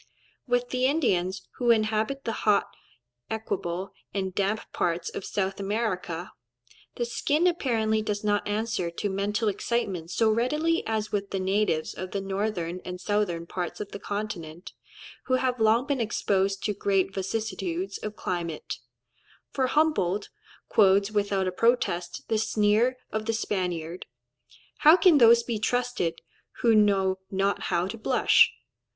[0.47, 2.65] With the Indians who inhabit the hot,
[3.29, 6.31] equable, and damp parts of South America,
[6.95, 11.93] the skin apparently does not answer to mental excitement so readily as with the natives
[11.93, 14.73] of the northern and southern parts of the continent,
[15.25, 18.77] who have long been exposed to great vicissitudes of climate;
[19.51, 20.29] for Humboldt
[20.67, 24.07] quotes without a protest the sneer of the Spaniard,
[24.79, 26.21] "How can those be trusted,
[26.61, 28.51] who know not how to blush?"